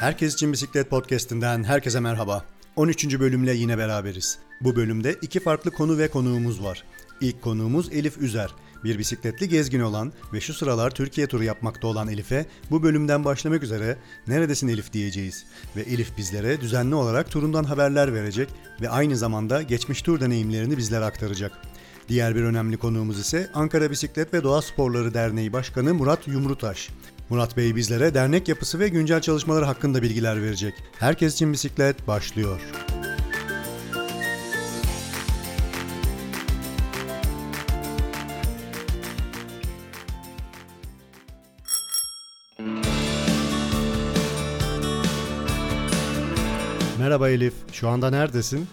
[0.00, 2.44] Herkes için Bisiklet Podcast'inden herkese merhaba.
[2.76, 3.20] 13.
[3.20, 4.38] bölümle yine beraberiz.
[4.60, 6.84] Bu bölümde iki farklı konu ve konuğumuz var.
[7.20, 8.50] İlk konuğumuz Elif Üzer.
[8.84, 13.62] Bir bisikletli gezgin olan ve şu sıralar Türkiye turu yapmakta olan Elif'e bu bölümden başlamak
[13.62, 15.44] üzere neredesin Elif diyeceğiz.
[15.76, 18.48] Ve Elif bizlere düzenli olarak turundan haberler verecek
[18.80, 21.52] ve aynı zamanda geçmiş tur deneyimlerini bizlere aktaracak.
[22.08, 26.88] Diğer bir önemli konuğumuz ise Ankara Bisiklet ve Doğa Sporları Derneği Başkanı Murat Yumrutaş.
[27.30, 30.74] Murat Bey bizlere dernek yapısı ve güncel çalışmaları hakkında bilgiler verecek.
[30.98, 32.60] Herkes için bisiklet başlıyor.
[46.98, 48.66] Merhaba Elif, şu anda neredesin?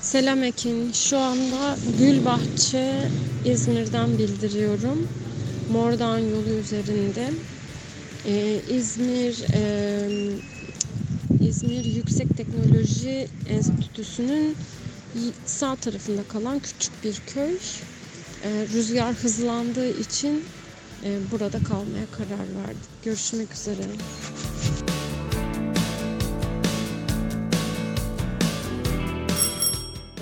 [0.00, 0.92] Selam Ekin.
[0.92, 3.08] Şu anda Gülbahçe
[3.44, 5.08] İzmir'den bildiriyorum.
[5.72, 7.30] Mordan yolu üzerinde.
[8.26, 9.62] Ee, İzmir e,
[11.40, 14.56] İzmir Yüksek Teknoloji Enstitüsü'nün
[15.44, 17.54] sağ tarafında kalan küçük bir köy.
[18.44, 20.44] Ee, rüzgar hızlandığı için
[21.04, 23.02] e, burada kalmaya karar verdik.
[23.04, 23.82] Görüşmek üzere.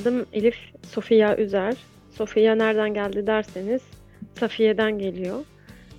[0.03, 0.57] Adım Elif
[0.93, 1.77] Sofia Üzer.
[2.17, 3.83] Sofia nereden geldi derseniz
[4.41, 5.45] Safiye'den geliyor.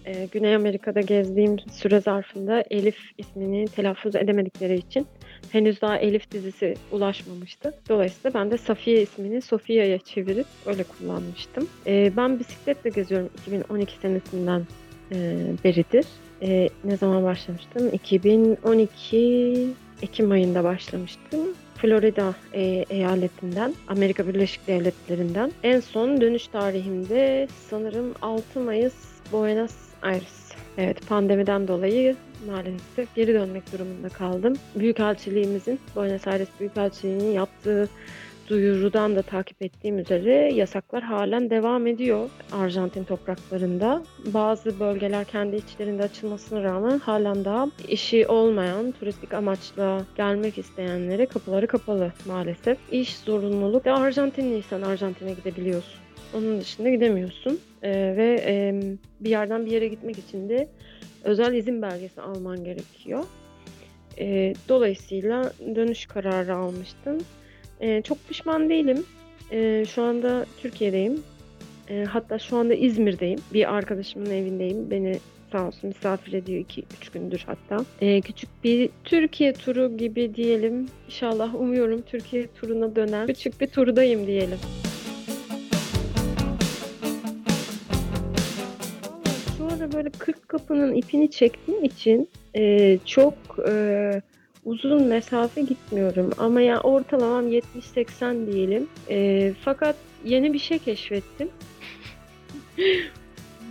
[0.09, 5.07] Ee, Güney Amerika'da gezdiğim süre zarfında Elif ismini telaffuz edemedikleri için
[5.51, 7.73] henüz daha Elif dizisi ulaşmamıştı.
[7.89, 11.67] Dolayısıyla ben de Safiye ismini Sofia'ya çevirip öyle kullanmıştım.
[11.87, 14.63] Ee, ben bisikletle geziyorum 2012 senesinden
[15.11, 16.05] e, beridir.
[16.41, 17.89] E, ne zaman başlamıştım?
[17.93, 19.67] 2012
[20.01, 21.39] Ekim ayında başlamıştım.
[21.75, 25.51] Florida e, eyaletinden, Amerika Birleşik Devletleri'nden.
[25.63, 28.95] En son dönüş tarihimde sanırım 6 Mayıs
[29.31, 30.51] Buenos Aires.
[30.77, 32.15] Evet pandemiden dolayı
[32.47, 34.53] maalesef geri dönmek durumunda kaldım.
[34.75, 37.89] Büyükelçiliğimizin, Buenos Aires Büyükelçiliği'nin yaptığı
[38.49, 44.03] duyurudan da takip ettiğim üzere yasaklar halen devam ediyor Arjantin topraklarında.
[44.25, 51.67] Bazı bölgeler kendi içlerinde açılmasına rağmen halen daha işi olmayan, turistik amaçla gelmek isteyenlere kapıları
[51.67, 52.77] kapalı maalesef.
[52.91, 56.08] İş zorunluluk Arjantinliysen Arjantin'e gidebiliyorsun.
[56.33, 58.81] Onun dışında gidemiyorsun ee, ve e,
[59.19, 60.67] bir yerden bir yere gitmek için de
[61.23, 63.23] özel izin belgesi alman gerekiyor.
[64.19, 67.17] E, dolayısıyla dönüş kararı almıştım.
[67.79, 69.05] E, çok pişman değilim.
[69.51, 71.23] E, şu anda Türkiye'deyim.
[71.89, 73.39] E, hatta şu anda İzmir'deyim.
[73.53, 74.91] Bir arkadaşımın evindeyim.
[74.91, 75.19] Beni
[75.51, 77.85] sağ olsun misafir ediyor 2-3 gündür hatta.
[78.01, 80.87] E, küçük bir Türkiye turu gibi diyelim.
[81.05, 83.27] İnşallah umuyorum Türkiye turuna döner.
[83.27, 84.57] Küçük bir turdayım diyelim.
[89.79, 93.33] Ara böyle 40 kapının ipini çektiğim için e, çok
[93.67, 94.21] e,
[94.65, 98.87] uzun mesafe gitmiyorum ama ya ortalamam 70-80 diyelim.
[99.09, 99.95] E, fakat
[100.25, 101.49] yeni bir şey keşfettim.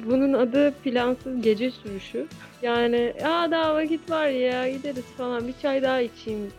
[0.06, 2.26] Bunun adı plansız gece sürüşü.
[2.62, 6.50] Yani ya daha vakit var ya gideriz falan bir çay daha içeyim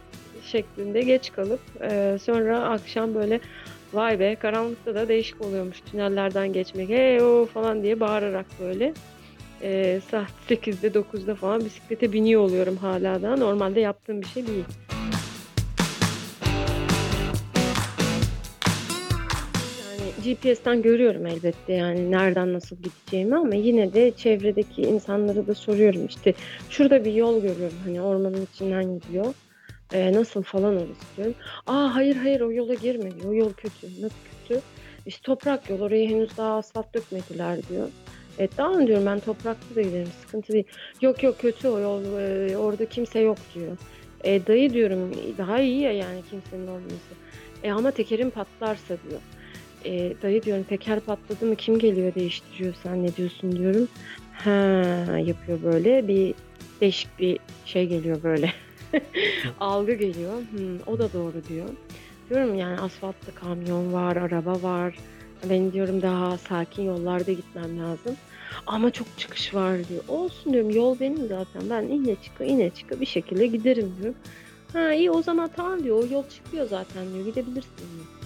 [0.44, 3.40] şeklinde geç kalıp e, sonra akşam böyle
[3.94, 8.94] vay be karanlıkta da değişik oluyormuş tünellerden geçmek hey o falan diye bağırarak böyle
[9.62, 13.36] e, saat 8'de 9'da falan bisiklete biniyor oluyorum hala da.
[13.36, 14.64] Normalde yaptığım bir şey değil.
[19.84, 26.06] Yani GPS'ten görüyorum elbette yani nereden nasıl gideceğimi ama yine de çevredeki insanlara da soruyorum
[26.06, 26.34] işte
[26.70, 29.34] şurada bir yol görüyorum hani ormanın içinden gidiyor.
[29.94, 31.36] E, nasıl falan orası diyorum.
[31.68, 33.10] Aa hayır hayır o yola girme.
[33.28, 33.88] O yol kötü.
[34.02, 34.16] Nasıl
[34.48, 34.62] kötü?
[35.06, 37.88] İşte toprak yol oraya henüz daha asfalt dökmediler diyor.
[38.40, 40.64] Evet tamam diyorum ben topraklı da giderim sıkıntı değil.
[41.02, 43.78] Yok yok kötü o yol e, orada kimse yok diyor.
[44.24, 47.14] E, dayı diyorum daha iyi ya yani kimsenin olması.
[47.64, 49.22] E, ama tekerin patlarsa diyor.
[49.86, 53.88] E, dayı diyorum teker patladı mı kim geliyor değiştiriyor sen ne diyorsun diyorum.
[54.34, 54.50] Ha
[55.20, 56.34] yapıyor böyle bir
[56.82, 58.54] değişik bir şey geliyor böyle.
[59.60, 60.34] Algı geliyor.
[60.52, 61.70] Hmm, o da doğru diyor.
[62.30, 64.96] Diyorum yani asfaltta kamyon var, araba var.
[65.50, 68.16] Ben diyorum daha sakin yollarda gitmem lazım.
[68.68, 70.04] Ama çok çıkış var diyor.
[70.08, 71.70] Olsun diyorum yol benim zaten.
[71.70, 74.20] Ben ine çıka ine çıka bir şekilde giderim diyorum.
[74.74, 76.04] Ha iyi o zaman tamam diyor.
[76.04, 77.26] O yol çıkıyor zaten diyor.
[77.26, 78.19] Gidebilirsin diyor.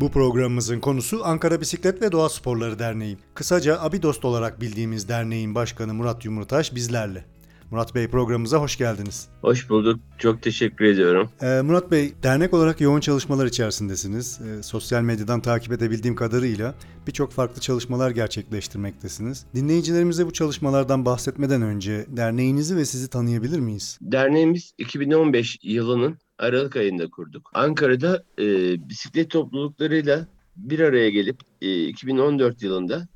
[0.00, 3.18] Bu programımızın konusu Ankara Bisiklet ve Doğa Sporları Derneği.
[3.34, 7.24] Kısaca Abidost olarak bildiğimiz derneğin başkanı Murat Yumurtaş bizlerle.
[7.70, 9.28] Murat Bey programımıza hoş geldiniz.
[9.40, 10.00] Hoş bulduk.
[10.18, 11.30] Çok teşekkür ediyorum.
[11.42, 14.40] Ee, Murat Bey, dernek olarak yoğun çalışmalar içerisindesiniz.
[14.40, 16.74] Ee, sosyal medyadan takip edebildiğim kadarıyla
[17.06, 19.46] birçok farklı çalışmalar gerçekleştirmektesiniz.
[19.54, 23.98] Dinleyicilerimize bu çalışmalardan bahsetmeden önce derneğinizi ve sizi tanıyabilir miyiz?
[24.02, 27.50] Derneğimiz 2015 yılının Aralık ayında kurduk.
[27.54, 28.44] Ankara'da e,
[28.88, 30.26] bisiklet topluluklarıyla
[30.56, 33.08] bir araya gelip e, 2014 yılında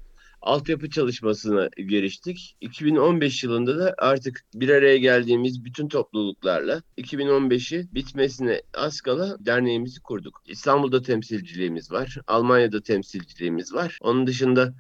[0.43, 2.57] altyapı çalışmasına giriştik.
[2.61, 10.43] 2015 yılında da artık bir araya geldiğimiz bütün topluluklarla 2015'i bitmesine az kala derneğimizi kurduk.
[10.47, 13.99] İstanbul'da temsilciliğimiz var, Almanya'da temsilciliğimiz var.
[14.01, 14.75] Onun dışında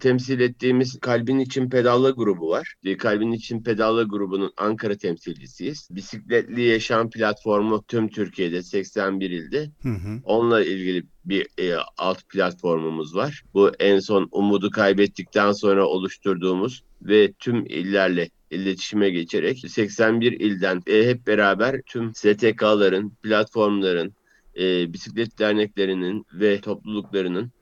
[0.00, 2.74] temsil ettiğimiz Kalbin İçin Pedalla grubu var.
[2.98, 5.88] Kalbin İçin Pedalla grubunun Ankara temsilcisiyiz.
[5.90, 9.70] Bisikletli Yaşam platformu tüm Türkiye'de 81 ilde.
[9.82, 10.20] Hı hı.
[10.24, 13.42] Onunla ilgili bir e, alt platformumuz var.
[13.54, 21.06] Bu en son umudu kaybettikten sonra oluşturduğumuz ve tüm illerle iletişime geçerek 81 ilden e,
[21.06, 24.14] hep beraber tüm STK'ların, platformların,
[24.58, 27.52] e, bisiklet derneklerinin ve topluluklarının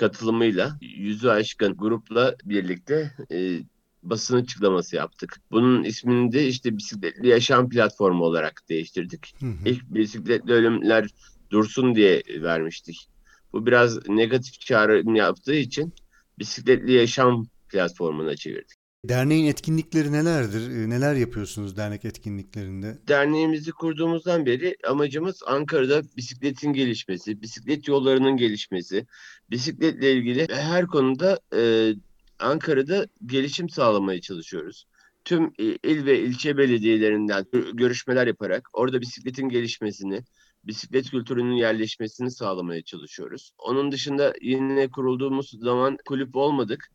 [0.00, 3.60] katılımıyla yüzü aşkın grupla birlikte e,
[4.02, 5.40] basın açıklaması yaptık.
[5.50, 9.34] Bunun ismini de işte bisikletli yaşam platformu olarak değiştirdik.
[9.40, 9.68] Hı hı.
[9.68, 11.08] İlk bisikletli ölümler
[11.50, 13.08] dursun diye vermiştik.
[13.52, 15.94] Bu biraz negatif çağrım yaptığı için
[16.38, 18.79] bisikletli yaşam platformuna çevirdik.
[19.04, 20.70] Derneğin etkinlikleri nelerdir?
[20.70, 22.98] Ee, Neler yapıyorsunuz dernek etkinliklerinde?
[23.08, 29.06] Derneğimizi kurduğumuzdan beri amacımız Ankara'da bisikletin gelişmesi, bisiklet yollarının gelişmesi,
[29.50, 31.92] bisikletle ilgili her konuda e,
[32.38, 34.86] Ankara'da gelişim sağlamaya çalışıyoruz.
[35.24, 40.20] Tüm il ve ilçe belediyelerinden gö- görüşmeler yaparak orada bisikletin gelişmesini,
[40.64, 43.52] bisiklet kültürünün yerleşmesini sağlamaya çalışıyoruz.
[43.58, 46.88] Onun dışında yine kurulduğumuz zaman kulüp olmadık.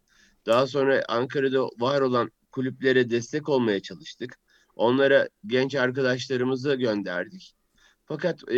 [0.45, 4.39] Daha sonra Ankara'da var olan kulüplere destek olmaya çalıştık.
[4.75, 7.55] Onlara genç arkadaşlarımızı gönderdik.
[8.05, 8.55] Fakat e,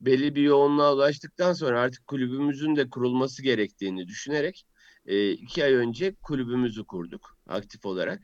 [0.00, 4.66] belli bir yoğunluğa ulaştıktan sonra artık kulübümüzün de kurulması gerektiğini düşünerek
[5.06, 8.20] e, iki ay önce kulübümüzü kurduk aktif olarak.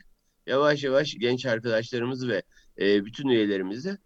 [0.46, 2.42] Yavaş yavaş genç arkadaşlarımızı ve
[2.80, 3.98] e, bütün üyelerimizi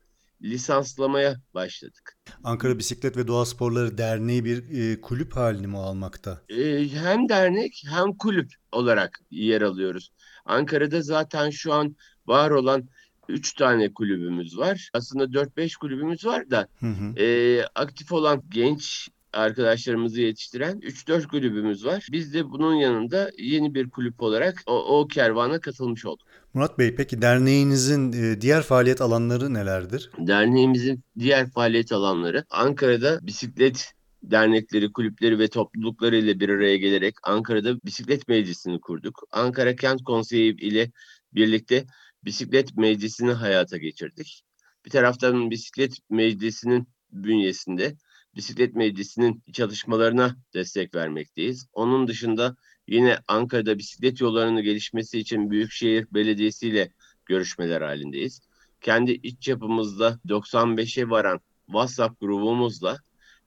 [0.44, 2.18] lisanslamaya başladık.
[2.44, 6.42] Ankara Bisiklet ve Doğa Sporları Derneği bir e, kulüp halini mi almakta?
[6.48, 10.10] E, hem dernek hem kulüp olarak yer alıyoruz.
[10.44, 11.96] Ankara'da zaten şu an
[12.26, 12.88] var olan
[13.28, 14.90] 3 tane kulübümüz var.
[14.92, 17.20] Aslında 4-5 kulübümüz var da Hı hı.
[17.22, 22.06] e, aktif olan genç arkadaşlarımızı yetiştiren 3-4 kulübümüz var.
[22.12, 26.26] Biz de bunun yanında yeni bir kulüp olarak o, o kervana katılmış olduk.
[26.54, 30.10] Murat Bey, peki derneğinizin e, diğer faaliyet alanları nelerdir?
[30.18, 33.92] Derneğimizin diğer faaliyet alanları Ankara'da bisiklet
[34.22, 39.22] dernekleri, kulüpleri ve toplulukları ile bir araya gelerek Ankara'da bisiklet meclisini kurduk.
[39.32, 40.90] Ankara Kent Konseyi ile
[41.34, 41.84] birlikte
[42.24, 44.42] bisiklet meclisini hayata geçirdik.
[44.84, 47.96] Bir taraftan bisiklet meclisinin bünyesinde
[48.36, 51.68] bisiklet meclisinin çalışmalarına destek vermekteyiz.
[51.72, 52.56] Onun dışında
[52.88, 56.92] yine Ankara'da bisiklet yollarının gelişmesi için Büyükşehir Belediyesi ile
[57.26, 58.40] görüşmeler halindeyiz.
[58.80, 62.98] Kendi iç yapımızda 95'e varan WhatsApp grubumuzla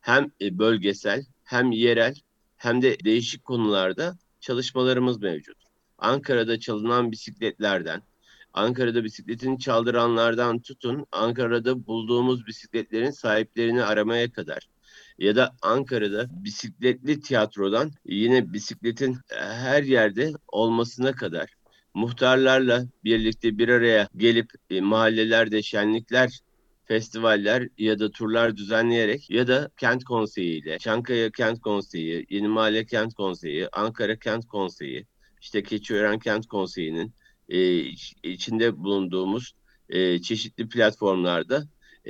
[0.02, 2.16] hem e, bölgesel hem yerel
[2.58, 5.58] hem de değişik konularda çalışmalarımız mevcut.
[5.98, 8.02] Ankara'da çalınan bisikletlerden,
[8.54, 14.70] Ankara'da bisikletini çaldıranlardan tutun, Ankara'da bulduğumuz bisikletlerin sahiplerini aramaya kadar
[15.20, 21.54] ya da Ankara'da bisikletli tiyatrodan yine bisikletin her yerde olmasına kadar
[21.94, 26.40] muhtarlarla birlikte bir araya gelip e, mahallelerde şenlikler,
[26.86, 33.14] festivaller ya da turlar düzenleyerek ya da kent konseyiyle, Çankaya Kent Konseyi, Yeni Mahalle Kent
[33.14, 35.06] Konseyi, Ankara Kent Konseyi,
[35.42, 37.14] işte Keçiören Kent Konseyi'nin
[37.50, 39.54] e, iç- içinde bulunduğumuz
[39.90, 41.64] e, çeşitli platformlarda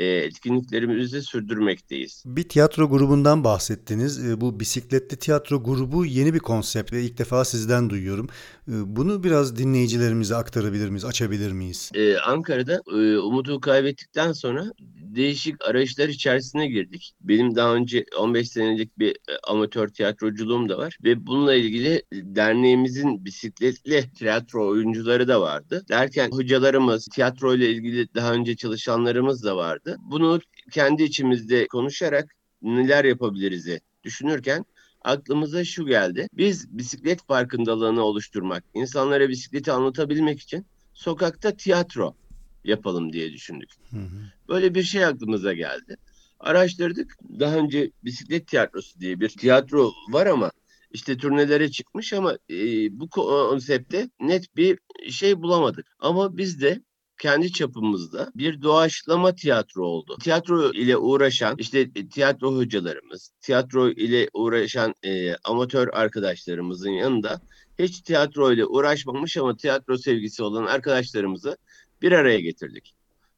[0.04, 2.24] etkinliklerimizi sürdürmekteyiz.
[2.26, 4.26] Bir tiyatro grubundan bahsettiniz.
[4.26, 8.28] E, Bu bisikletli tiyatro grubu yeni bir konsept ve ilk defa sizden duyuyorum.
[8.68, 11.92] E, Bunu biraz dinleyicilerimize aktarabilir miyiz, açabilir miyiz?
[12.26, 14.72] Ankara'da e, umudu kaybettikten sonra
[15.18, 17.14] değişik arayışlar içerisine girdik.
[17.22, 23.26] Benim daha önce 15 senelik bir e, amatör tiyatroculuğum da var ve bununla ilgili derneğimizin
[23.26, 25.86] bisikletli tiyatro oyuncuları da vardı.
[25.90, 29.98] Derken hocalarımız, tiyatro ile ilgili daha önce çalışanlarımız da vardı.
[30.00, 30.40] Bunu
[30.72, 33.68] kendi içimizde konuşarak neler yapabiliriz
[34.04, 34.66] düşünürken
[35.02, 36.28] aklımıza şu geldi.
[36.34, 42.16] Biz bisiklet farkındalığını oluşturmak, insanlara bisikleti anlatabilmek için sokakta tiyatro
[42.64, 43.70] yapalım diye düşündük.
[43.90, 44.32] Hı hı.
[44.50, 45.98] Böyle bir şey aklımıza geldi.
[46.40, 47.18] Araştırdık.
[47.40, 50.52] Daha önce bisiklet tiyatrosu diye bir tiyatro var ama
[50.92, 52.56] işte turnelere çıkmış ama e,
[53.00, 55.86] bu konsepte net bir şey bulamadık.
[56.00, 56.82] Ama biz de
[57.18, 60.18] kendi çapımızda bir doğaçlama tiyatro oldu.
[60.22, 67.42] Tiyatro ile uğraşan işte tiyatro hocalarımız, tiyatro ile uğraşan e, amatör arkadaşlarımızın yanında
[67.80, 71.58] hiç tiyatro ile uğraşmamış ama tiyatro sevgisi olan arkadaşlarımızı
[72.02, 72.94] bir araya getirdik.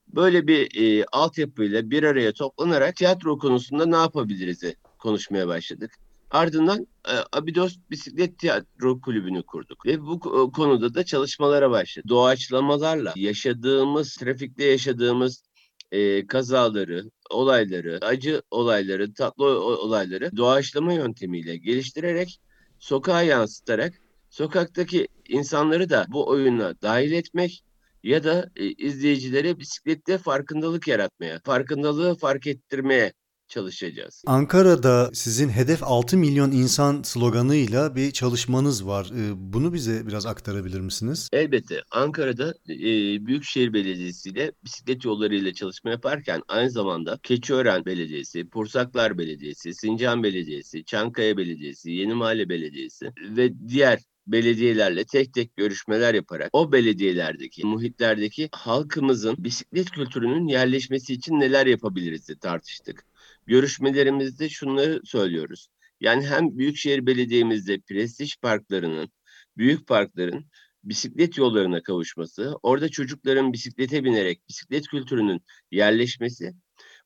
[0.08, 4.63] Böyle bir e, altyapıyla bir araya toplanarak tiyatro konusunda ne yapabiliriz
[5.00, 5.92] konuşmaya başladık.
[6.32, 10.20] Ardından e, Abidos Bisiklet Tiyatro Kulübü'nü kurduk ve bu
[10.51, 12.10] konuda da çalışmalara başladık.
[12.10, 15.44] Doğaçlamalarla yaşadığımız, trafikte yaşadığımız
[15.92, 22.39] e, kazaları, olayları, acı olayları, tatlı olayları doğaçlama yöntemiyle geliştirerek
[22.80, 23.94] sokağa yansıtarak
[24.30, 27.63] sokaktaki insanları da bu oyuna dahil etmek
[28.03, 33.13] ya da e, izleyicilere bisiklette farkındalık yaratmaya, farkındalığı fark ettirmeye
[33.50, 34.24] çalışacağız.
[34.27, 39.12] Ankara'da sizin hedef 6 milyon insan sloganıyla bir çalışmanız var.
[39.15, 41.29] Ee, bunu bize biraz aktarabilir misiniz?
[41.34, 41.84] Elbette.
[41.91, 42.77] Ankara'da e,
[43.25, 50.24] Büyükşehir Belediyesi ile bisiklet yolları ile çalışma yaparken aynı zamanda Keçiören Belediyesi, Pursaklar Belediyesi, Sincan
[50.24, 54.00] Belediyesi, Çankaya Belediyesi, Yenimahalle Belediyesi ve diğer
[54.32, 62.28] belediyelerle tek tek görüşmeler yaparak o belediyelerdeki, muhitlerdeki halkımızın bisiklet kültürünün yerleşmesi için neler yapabiliriz
[62.28, 63.06] diye tartıştık
[63.48, 65.68] görüşmelerimizde şunları söylüyoruz.
[66.02, 69.10] Yani hem Büyükşehir Belediye'mizde prestij parklarının,
[69.58, 70.46] büyük parkların
[70.84, 76.54] bisiklet yollarına kavuşması, orada çocukların bisiklete binerek bisiklet kültürünün yerleşmesi,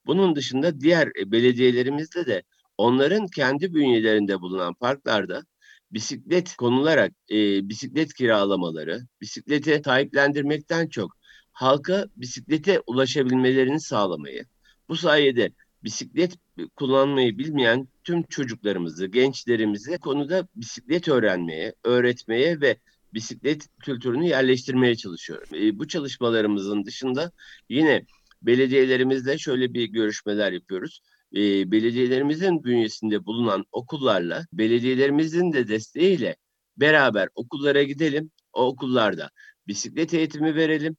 [0.05, 2.43] bunun dışında diğer belediyelerimizde de
[2.77, 5.43] onların kendi bünyelerinde bulunan parklarda
[5.93, 11.17] bisiklet konularak e, bisiklet kiralamaları, bisiklete sahiplendirmekten çok
[11.51, 14.45] halka bisiklete ulaşabilmelerini sağlamayı,
[14.89, 15.51] bu sayede
[15.83, 16.37] bisiklet
[16.75, 22.77] kullanmayı bilmeyen tüm çocuklarımızı, gençlerimizi konuda bisiklet öğrenmeye, öğretmeye ve
[23.13, 25.47] bisiklet kültürünü yerleştirmeye çalışıyorum.
[25.55, 27.31] E, bu çalışmalarımızın dışında
[27.69, 28.05] yine
[28.41, 31.01] belediyelerimizle şöyle bir görüşmeler yapıyoruz.
[31.35, 36.35] E, belediyelerimizin bünyesinde bulunan okullarla, belediyelerimizin de desteğiyle
[36.77, 38.31] beraber okullara gidelim.
[38.53, 39.29] O okullarda
[39.67, 40.97] bisiklet eğitimi verelim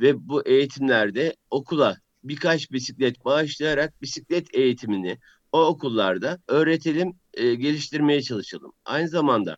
[0.00, 5.18] ve bu eğitimlerde okula birkaç bisiklet bağışlayarak bisiklet eğitimini
[5.52, 8.72] o okullarda öğretelim, e, geliştirmeye çalışalım.
[8.84, 9.56] Aynı zamanda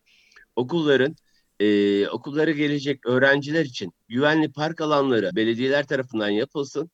[0.55, 1.15] okulların
[1.59, 6.89] e, okullara gelecek öğrenciler için güvenli park alanları belediyeler tarafından yapılsın.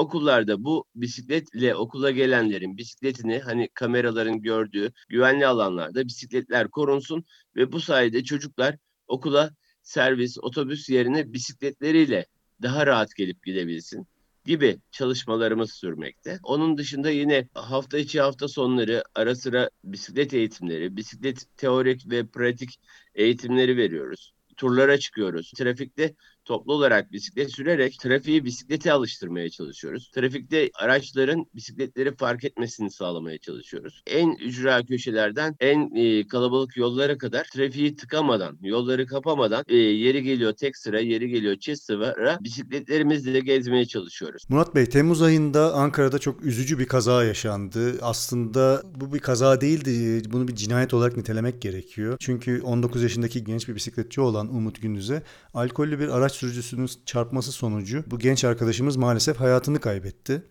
[0.00, 7.24] Okullarda bu bisikletle okula gelenlerin bisikletini hani kameraların gördüğü güvenli alanlarda bisikletler korunsun
[7.56, 8.76] ve bu sayede çocuklar
[9.08, 9.50] okula
[9.82, 12.26] servis, otobüs yerine bisikletleriyle
[12.62, 14.06] daha rahat gelip gidebilsin
[14.44, 16.38] gibi çalışmalarımız sürmekte.
[16.42, 22.80] Onun dışında yine hafta içi hafta sonları ara sıra bisiklet eğitimleri, bisiklet teorik ve pratik
[23.14, 24.32] eğitimleri veriyoruz.
[24.56, 25.52] Turlara çıkıyoruz.
[25.52, 30.10] Trafikte toplu olarak bisiklet sürerek trafiği bisiklete alıştırmaya çalışıyoruz.
[30.10, 34.02] Trafikte araçların bisikletleri fark etmesini sağlamaya çalışıyoruz.
[34.06, 40.52] En ücra köşelerden en e, kalabalık yollara kadar trafiği tıkamadan, yolları kapamadan e, yeri geliyor
[40.52, 44.42] tek sıra, yeri geliyor çift sıra bisikletlerimizle gezmeye çalışıyoruz.
[44.48, 47.98] Murat Bey, Temmuz ayında Ankara'da çok üzücü bir kaza yaşandı.
[48.02, 50.22] Aslında bu bir kaza değildi.
[50.32, 52.16] Bunu bir cinayet olarak nitelemek gerekiyor.
[52.20, 55.22] Çünkü 19 yaşındaki genç bir bisikletçi olan Umut Gündüz'e
[55.54, 60.42] alkollü bir araç sürücüsünün çarpması sonucu bu genç arkadaşımız maalesef hayatını kaybetti.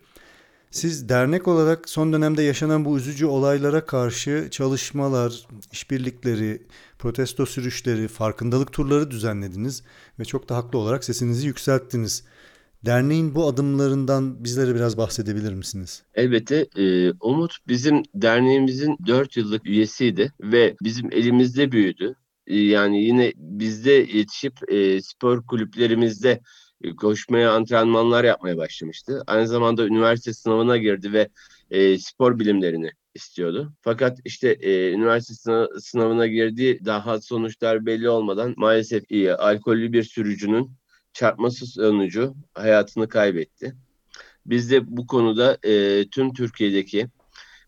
[0.70, 6.62] Siz dernek olarak son dönemde yaşanan bu üzücü olaylara karşı çalışmalar, işbirlikleri,
[6.98, 9.82] protesto sürüşleri, farkındalık turları düzenlediniz
[10.18, 12.24] ve çok da haklı olarak sesinizi yükselttiniz.
[12.86, 16.02] Derneğin bu adımlarından bizlere biraz bahsedebilir misiniz?
[16.14, 16.66] Elbette.
[16.76, 22.14] E, Umut bizim derneğimizin 4 yıllık üyesiydi ve bizim elimizde büyüdü.
[22.50, 26.40] Ee, yani yine bizde yetişip e, spor kulüplerimizde
[26.82, 29.22] e, koşmaya, antrenmanlar yapmaya başlamıştı.
[29.26, 31.28] Aynı zamanda üniversite sınavına girdi ve
[31.70, 33.72] e, spor bilimlerini istiyordu.
[33.80, 40.70] Fakat işte e, üniversite sınavına girdiği daha sonuçlar belli olmadan maalesef iyi, alkollü bir sürücünün
[41.12, 43.74] çarpması sonucu hayatını kaybetti.
[44.46, 47.06] Biz de bu konuda e, tüm Türkiye'deki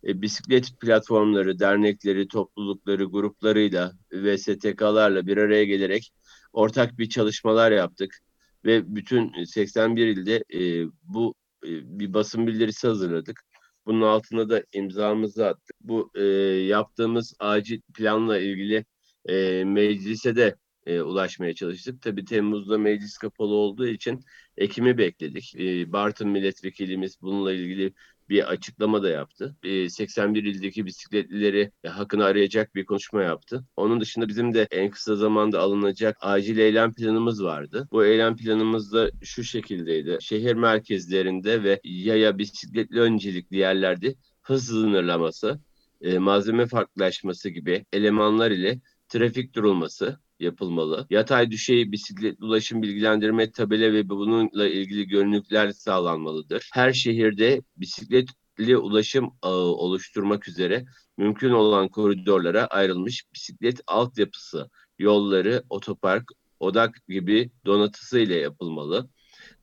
[0.07, 6.13] e, bisiklet platformları, dernekleri, toplulukları, gruplarıyla ve STK'larla bir araya gelerek
[6.53, 8.19] ortak bir çalışmalar yaptık.
[8.65, 13.41] Ve bütün 81 ilde e, bu e, bir basın bildirisi hazırladık.
[13.87, 15.77] Bunun altına da imzamızı attık.
[15.81, 16.23] Bu e,
[16.67, 18.85] yaptığımız acil planla ilgili
[19.29, 20.57] e, meclise de
[20.87, 22.03] e, ulaşmaya çalıştık.
[22.03, 24.21] Tabii Temmuz'da meclis kapalı olduğu için
[24.57, 25.55] Ekim'i bekledik.
[25.59, 27.93] E, Bartın milletvekilimiz bununla ilgili
[28.33, 29.57] bir açıklama da yaptı.
[29.89, 33.65] 81 ildeki bisikletlileri hakkını arayacak bir konuşma yaptı.
[33.77, 37.89] Onun dışında bizim de en kısa zamanda alınacak acil eylem planımız vardı.
[37.93, 40.19] Bu eylem planımız da şu şekildeydi.
[40.21, 45.61] Şehir merkezlerinde ve yaya bisikletli öncelikli yerlerde hız sınırlaması,
[46.01, 51.07] e, malzeme farklılaşması gibi elemanlar ile trafik durulması yapılmalı.
[51.11, 56.71] Yatay düşey bisiklet ulaşım bilgilendirme tabela ve bununla ilgili görünükler sağlanmalıdır.
[56.73, 60.85] Her şehirde bisikletli ulaşım ağı oluşturmak üzere
[61.19, 69.09] mümkün olan koridorlara ayrılmış bisiklet altyapısı, yolları, otopark, odak gibi donatısı ile yapılmalı.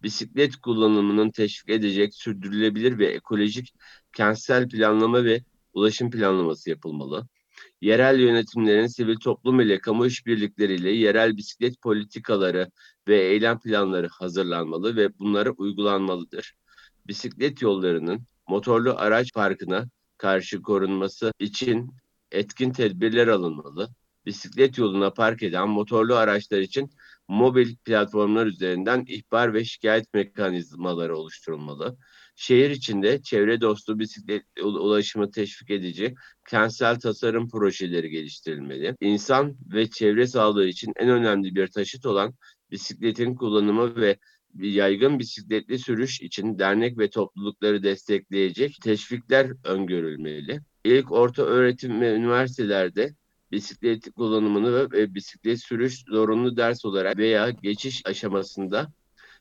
[0.04, 3.74] Bisiklet kullanımının teşvik edecek sürdürülebilir ve ekolojik
[4.14, 5.44] kentsel planlama ve
[5.74, 7.28] ulaşım planlaması yapılmalı.
[7.82, 12.72] Yerel yönetimlerin sivil toplum ile kamu işbirlikleriyle yerel bisiklet politikaları
[13.08, 16.54] ve eylem planları hazırlanmalı ve bunlara uygulanmalıdır.
[17.08, 19.86] Bisiklet yollarının motorlu araç parkına
[20.18, 21.92] karşı korunması için
[22.32, 23.90] etkin tedbirler alınmalı.
[24.26, 26.90] Bisiklet yoluna park eden motorlu araçlar için
[27.28, 31.98] mobil platformlar üzerinden ihbar ve şikayet mekanizmaları oluşturulmalı
[32.40, 36.16] şehir içinde çevre dostu bisiklet ulaşımı teşvik edici
[36.50, 38.96] kentsel tasarım projeleri geliştirilmeli.
[39.02, 42.34] İnsan ve çevre sağlığı için en önemli bir taşıt olan
[42.72, 44.18] bisikletin kullanımı ve
[44.56, 50.62] yaygın bisikletli sürüş için dernek ve toplulukları destekleyecek teşvikler öngörülmeli.
[50.84, 53.14] İlk orta öğretim ve üniversitelerde
[53.52, 58.88] bisiklet kullanımını ve bisiklet sürüş zorunlu ders olarak veya geçiş aşamasında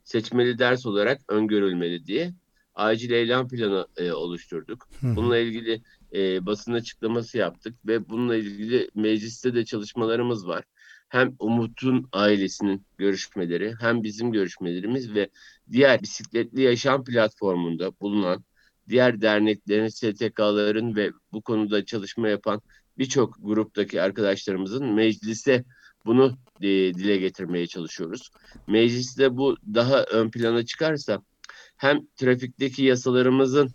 [0.05, 2.33] seçmeli ders olarak öngörülmeli diye
[2.79, 4.89] acil eylem planı e, oluşturduk.
[5.03, 5.83] Bununla ilgili
[6.15, 10.65] e, basın açıklaması yaptık ve bununla ilgili mecliste de çalışmalarımız var.
[11.09, 15.29] Hem Umut'un ailesinin görüşmeleri hem bizim görüşmelerimiz ve
[15.73, 18.45] diğer bisikletli yaşam platformunda bulunan
[18.89, 22.63] diğer derneklerin, STK'ların ve bu konuda çalışma yapan
[22.99, 25.65] birçok gruptaki arkadaşlarımızın meclise
[26.07, 28.31] bunu e, dile getirmeye çalışıyoruz.
[28.67, 31.23] Mecliste bu daha ön plana çıkarsa
[31.79, 33.71] hem trafikteki yasalarımızın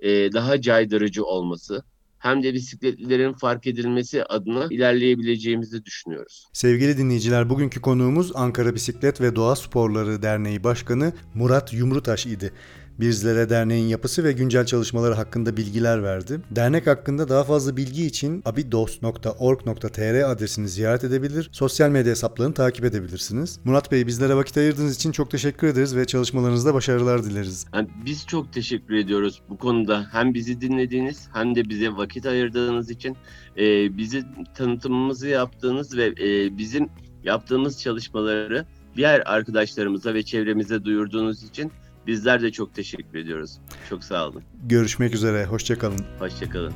[0.00, 1.84] e, daha caydırıcı olması
[2.18, 6.46] hem de bisikletlilerin fark edilmesi adına ilerleyebileceğimizi düşünüyoruz.
[6.52, 12.52] Sevgili dinleyiciler bugünkü konuğumuz Ankara Bisiklet ve Doğa Sporları Derneği Başkanı Murat Yumrutaş idi.
[13.00, 16.40] Bizlere derneğin yapısı ve güncel çalışmaları hakkında bilgiler verdi.
[16.50, 23.60] Dernek hakkında daha fazla bilgi için abidos.org.tr adresini ziyaret edebilir, sosyal medya hesaplarını takip edebilirsiniz.
[23.64, 27.66] Murat Bey bizlere vakit ayırdığınız için çok teşekkür ederiz ve çalışmalarınızda başarılar dileriz.
[27.74, 32.90] Yani biz çok teşekkür ediyoruz bu konuda hem bizi dinlediğiniz hem de bize vakit ayırdığınız
[32.90, 33.16] için
[33.56, 34.22] e, bizi
[34.54, 36.88] tanıtımımızı yaptığınız ve e, bizim
[37.24, 41.72] yaptığımız çalışmaları diğer arkadaşlarımıza ve çevremize duyurduğunuz için
[42.06, 43.58] Bizler de çok teşekkür ediyoruz.
[43.88, 44.42] Çok sağ olun.
[44.64, 45.44] Görüşmek üzere.
[45.44, 46.06] Hoşçakalın.
[46.18, 46.72] Hoşçakalın.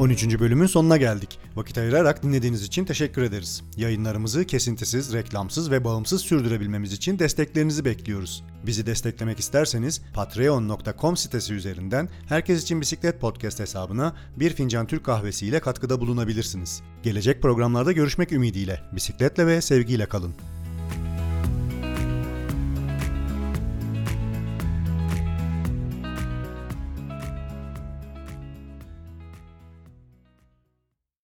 [0.00, 0.40] 13.
[0.40, 1.38] bölümün sonuna geldik.
[1.56, 3.62] Vakit ayırarak dinlediğiniz için teşekkür ederiz.
[3.76, 8.44] Yayınlarımızı kesintisiz, reklamsız ve bağımsız sürdürebilmemiz için desteklerinizi bekliyoruz.
[8.66, 15.46] Bizi desteklemek isterseniz patreon.com sitesi üzerinden Herkes için Bisiklet Podcast hesabına bir fincan Türk kahvesi
[15.46, 16.82] ile katkıda bulunabilirsiniz.
[17.02, 18.80] Gelecek programlarda görüşmek ümidiyle.
[18.92, 20.34] Bisikletle ve sevgiyle kalın.